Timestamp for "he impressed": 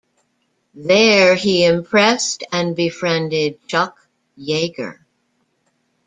1.35-2.43